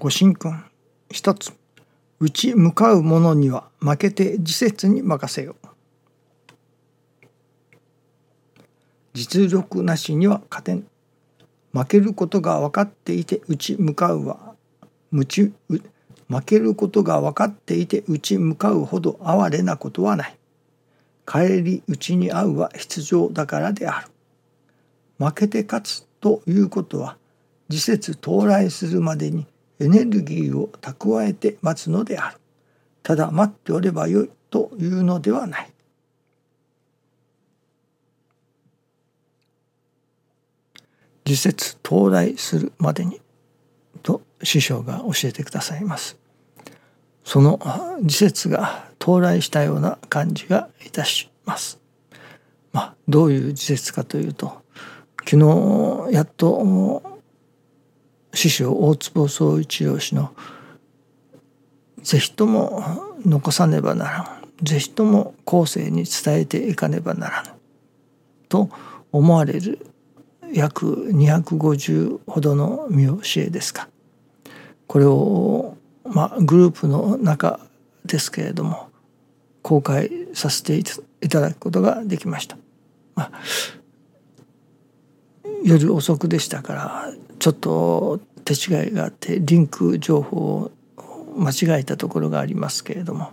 [0.00, 0.64] ご神君。
[1.10, 1.52] 一つ。
[2.20, 5.56] 打ち向かう者には負けて自節に任せよ。
[9.12, 10.86] 実力なしには勝てん。
[11.74, 14.54] 負けることが分かっていて打ち向かうは
[15.10, 15.52] 無知。
[15.68, 20.38] 負けることが分かっていて打ち向かうほど哀れなことはない。
[21.26, 24.08] 帰り討ちに遭うは必要だからである。
[25.18, 27.18] 負けて勝つということは
[27.68, 29.46] 時節到来するまでに
[29.80, 32.36] エネルギーを蓄えて待つのである。
[33.02, 35.72] ただ待っておればよいというのではない。
[41.24, 43.20] 時節到来するまでに
[44.02, 46.18] と師匠が教えてくださいます。
[47.24, 47.60] その
[48.02, 51.78] 時節が到来したような感じがいたします。
[52.72, 54.60] まあどういう時節かというと
[55.24, 57.09] 昨日やっと
[58.34, 60.32] 師匠大坪宗一郎氏の
[62.02, 62.82] 「是非とも
[63.24, 64.26] 残さねばならん
[64.62, 67.50] 是非とも後世に伝えていかねばならぬ」
[68.48, 68.68] と
[69.12, 69.86] 思われる
[70.52, 73.88] 約250ほどの見教えですか
[74.86, 77.60] これを、まあ、グループの中
[78.04, 78.88] ですけれども
[79.62, 80.84] 公開させてい
[81.28, 82.56] ただくことができました。
[83.14, 83.32] まあ、
[85.62, 90.72] 夜遅くでしたからちょっと手違いがあってリンク情報を
[91.36, 93.32] 間違えたところがありますけれども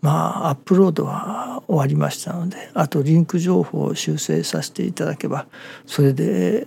[0.00, 5.46] まあアップロードは終わりましたのであとリンク情報を修正させていただけば
[5.86, 6.66] それで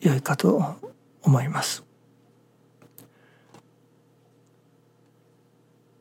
[0.00, 0.76] 良いかと
[1.22, 1.82] 思います。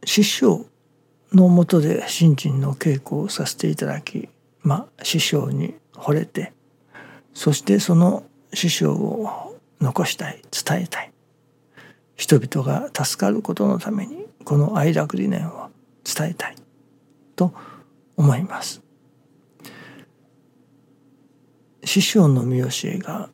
[0.04, 0.68] 師匠
[1.34, 4.30] のもとで新人の稽古をさせていただき
[4.62, 6.54] まあ師匠に惚れて
[7.34, 9.55] そしてその師匠を
[9.86, 11.12] 残したい伝えたい。
[12.16, 15.70] 人々が助かることのためにこの愛楽理念を
[16.04, 16.56] 伝えたい。
[17.36, 17.54] と
[18.18, 18.82] 思います。
[21.84, 23.30] 師匠の御教えが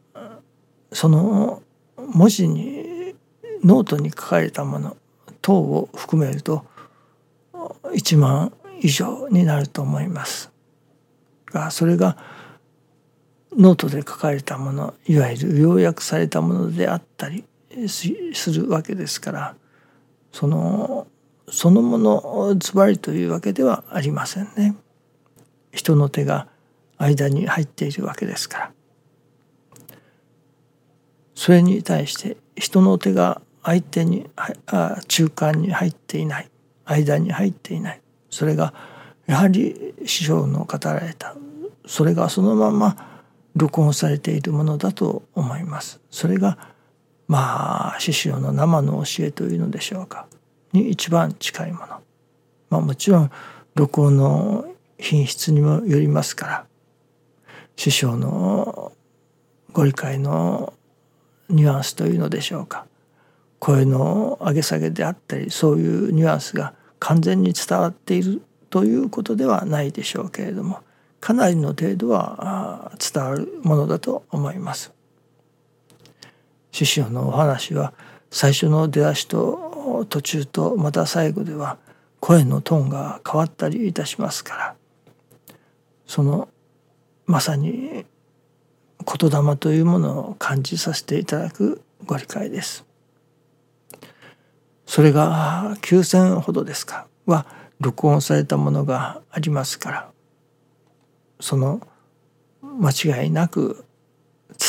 [0.92, 1.64] その
[1.96, 3.16] 文字に
[3.64, 4.98] ノートに書かれたもの
[5.42, 6.66] 等を含めると
[7.54, 10.52] 1万以上になると思います。
[11.46, 12.18] がそれが
[13.57, 17.44] ノートで書かれたものいわゆる要約されたものであったり
[17.88, 19.56] するわけですから
[20.31, 21.07] その
[21.50, 24.75] そのものズバリというわけではありませんね。
[25.73, 26.47] 人の手が
[26.97, 28.72] 間に入っているわけですから。
[31.35, 34.29] それに対して人の手が相手に
[35.07, 36.50] 中間に入っていない
[36.85, 38.73] 間に入っていないそれが
[39.25, 41.35] やはり師匠の語られた
[41.85, 43.11] それがそのまま
[43.56, 46.00] 録音されているものだと思います。
[46.09, 46.57] それが
[47.28, 50.28] まあ師匠の生の教えというのでしょうか
[50.73, 51.88] に一番近いもの。
[52.69, 53.31] まあもちろん
[53.75, 54.66] 録音の
[54.97, 56.66] 品質にもよりますから
[57.75, 58.91] 師匠の
[59.73, 60.73] ご理解の
[61.50, 62.85] ニュアンスというのでしょうか
[63.59, 70.79] 声の上げ下げであったりそういうニュアンスが完全に伝わっているということではないでしょうけれども
[71.22, 74.92] かなりの程度は伝わるものだと思います。
[76.72, 77.94] 師匠のお話は
[78.32, 81.78] 最初の出だしと途中とまた最後では
[82.20, 84.76] 声のトーンが変わったりいたしますから
[86.06, 86.48] その
[87.26, 88.06] まさに
[89.06, 92.86] 言霊というものを感じさせていただくご理解です。
[94.86, 97.46] それが9,000ほどですかは
[97.80, 100.11] 録音されたものがありますから
[101.41, 101.85] その
[102.62, 102.91] 間
[103.24, 103.84] 違いなく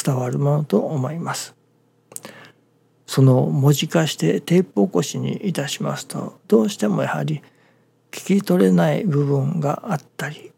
[0.05, 1.55] 伝わるものと思います。
[3.07, 7.43] その文字化してテープ起こしにいたしますとどうしてもやはり
[8.11, 10.51] 聞き取れない部分があったり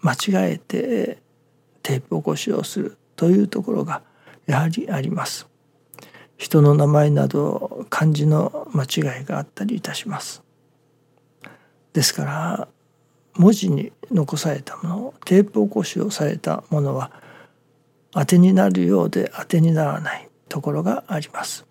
[0.00, 1.18] 間違えて
[1.84, 4.02] テープ起こしをするというところが
[4.46, 5.48] やはりあります。
[6.36, 10.42] 人の名前など漢字の間違いがあったりいたします。
[11.92, 12.68] ですから
[13.38, 17.10] 文字に残されたものテープ起こしをされたものは
[18.12, 21.66] 当てになるようで当てにならないところがあります。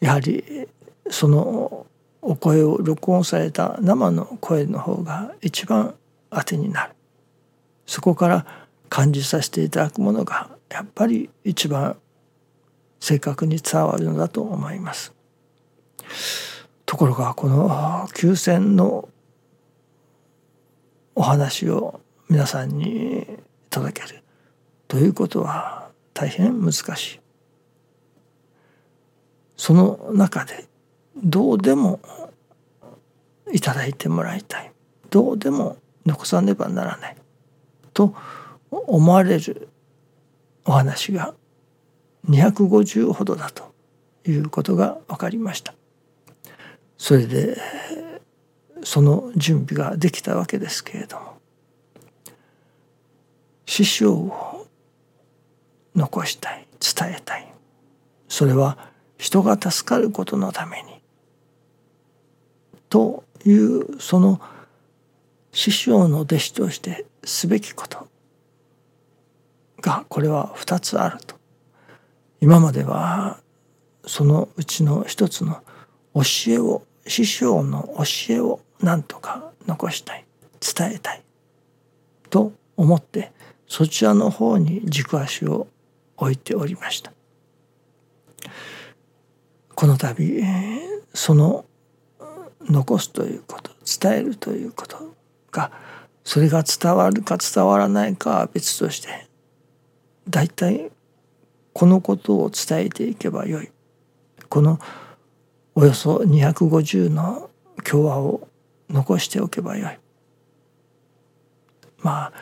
[0.00, 0.68] やはり
[1.10, 1.86] その
[2.22, 5.94] お声を録音された生の声の方が一番
[6.30, 6.94] 当てになる
[7.86, 8.46] そこから
[8.88, 11.96] 感じさせていただくものがやっぱり一番
[13.00, 15.12] 正確に伝わるのだと思います。
[16.86, 19.08] ところがこの休戦の
[21.20, 22.00] お話を
[22.30, 23.26] 皆さんに
[23.68, 24.22] 届ける
[24.88, 27.20] ということは大変難しい。
[29.54, 30.64] その中で
[31.22, 32.00] どうでも
[33.52, 34.72] いただいてもらいたい
[35.10, 35.76] どうでも
[36.06, 37.16] 残さねばならない
[37.92, 38.14] と
[38.70, 39.68] 思われる
[40.64, 41.34] お話が
[42.30, 43.74] 250ほどだと
[44.26, 45.74] いうことが分かりました。
[46.96, 47.58] それで
[48.90, 51.38] その準備ができたわけですけれども。
[53.64, 54.66] 師匠を
[55.94, 57.54] 残したい伝えたい。
[58.28, 61.00] それは人が助かることのために。
[62.88, 64.40] というその
[65.52, 68.08] 師匠の弟子としてすべきこと
[69.80, 71.36] がこれは2つあると。
[72.40, 73.38] 今までは
[74.04, 75.62] そのうちの一つの
[76.12, 80.24] 教えを師匠の教えを何とか残したい
[80.60, 81.22] 伝えたい
[82.28, 83.32] と思って
[83.66, 85.68] そちらの方に軸足を
[86.16, 87.12] 置いておりました。
[89.74, 90.44] この度
[91.14, 91.64] その
[92.68, 95.14] 残すということ伝えるということ
[95.50, 95.72] が
[96.24, 99.26] それが伝わるか伝わらないかは別として
[100.28, 100.90] 大体
[101.72, 103.70] このことを伝えていけばよい。
[104.48, 104.78] この
[105.74, 107.50] およそ250の
[107.84, 108.48] 共和を
[108.90, 109.98] 残しておけばよい。
[111.98, 112.32] まあ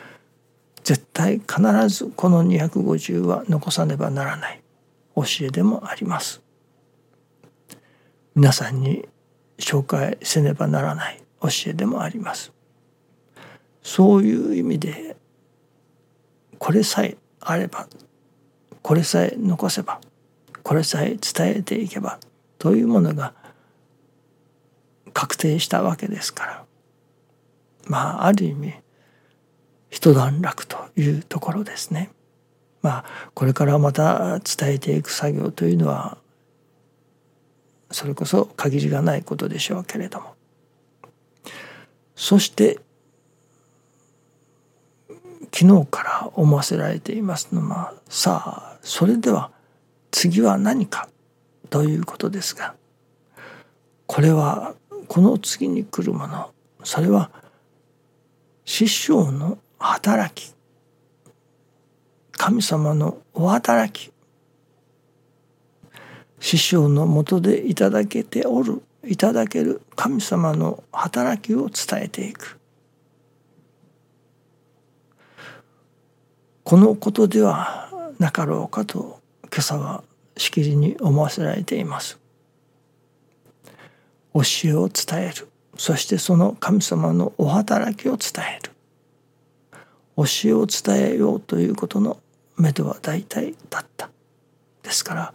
[0.83, 4.61] 絶対必ずこの250は残さねばならない。
[5.15, 6.41] 教えでもあります。
[8.35, 9.07] 皆さんに
[9.57, 11.21] 紹介せねばならない。
[11.41, 12.51] 教えでもあります。
[13.83, 15.15] そういう意味で
[16.57, 17.87] これさえあれば
[18.81, 20.01] これさえ残せば
[20.63, 22.19] これさえ伝えていけば
[22.57, 23.33] というものが
[25.13, 26.65] 確定したわけですから
[27.87, 28.73] まあある意味
[29.89, 32.11] 一段落というところですね。
[32.81, 36.17] まあこれからまた伝えていく作業というのは
[37.91, 40.35] それこそ限りがないことでしょうけれども
[42.15, 42.79] そして
[45.51, 49.51] 昨日から思わせられていますのはさあそれでは
[50.11, 51.09] 次は何か
[51.69, 52.75] ということですが
[54.05, 54.75] これは
[55.09, 56.51] この次に来るもの
[56.83, 57.31] それは
[58.63, 60.53] 師匠の働き。
[62.31, 64.13] 神様のお働き。
[66.39, 68.83] 師匠のもとでいただけておる。
[69.03, 69.81] いただける。
[69.95, 72.59] 神様の働きを伝えていく。
[76.63, 77.89] このことでは
[78.19, 79.19] なかろうかと
[79.51, 80.03] 今朝は
[80.37, 82.19] しきりに思わせられています。
[84.33, 85.47] 教えを伝える。
[85.77, 88.71] そしてその神様のお働きを伝える。
[90.17, 92.19] 教えを伝えようということの
[92.57, 94.09] 目処は大体だった。
[94.83, 95.33] ですから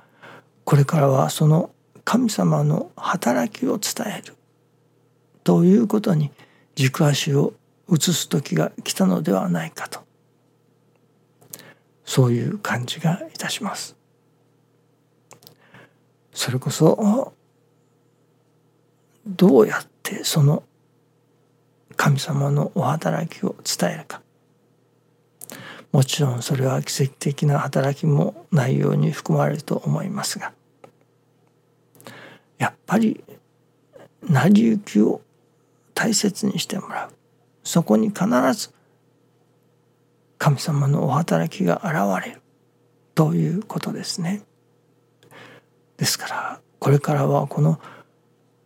[0.65, 1.71] これからはその
[2.05, 4.35] 神様の働きを伝える。
[5.43, 6.31] ということに
[6.75, 7.55] 軸足を
[7.91, 10.01] 移す時が来たのではないかと。
[12.05, 13.97] そういう感じがいたします。
[16.33, 17.33] それこそ
[19.27, 20.63] どうやってその
[21.97, 24.21] 神様のお働きを伝えるか。
[25.93, 30.53] もちろんそれは奇跡的な働きも内容に含まれると思いますが。
[32.59, 33.23] やっぱり
[34.29, 35.21] 成り行きを
[35.95, 37.11] 大切にしてもらう。
[37.63, 38.75] そこに必ず
[40.39, 42.43] 神様のお働きが現れる
[43.15, 44.43] ということですね。
[45.97, 47.81] ですからこれからはこの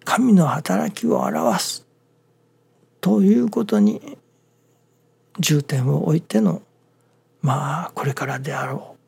[0.09, 1.87] 神の働きを表す
[3.03, 4.17] ということに
[5.39, 6.63] 重点を置いての
[7.43, 8.99] まあこれからであろう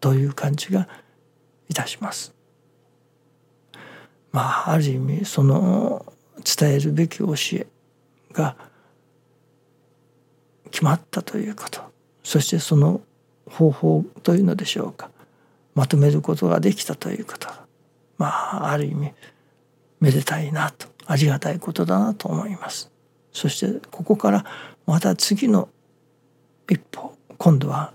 [0.00, 0.88] という感じが
[1.68, 2.34] いたします。
[4.32, 6.04] まあある意味その
[6.44, 7.68] 伝えるべき教え
[8.32, 8.56] が
[10.72, 11.80] 決まったということ。
[12.24, 13.02] そしてその
[13.48, 15.12] 方法というのでしょうか。
[15.76, 17.46] まとめることができたということ。
[18.16, 18.26] ま
[18.64, 19.12] あある意味
[20.00, 22.90] めでたいなとありがたいことだなと思います。
[23.32, 24.44] そしてここから
[24.86, 25.68] また次の
[26.68, 27.92] 一歩今度は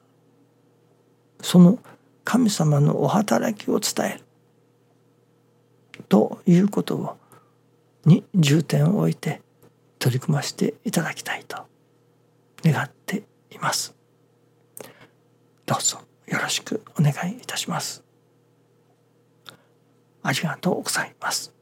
[1.42, 1.80] その
[2.24, 7.18] 神様のお働きを伝えるということを
[8.06, 9.42] に重点を置いて
[10.00, 11.64] 取り組ませていただきたいと
[12.64, 13.96] 願っています。
[15.66, 18.04] どうぞよろしくお願いいたします。
[20.22, 21.54] ありがとうございます。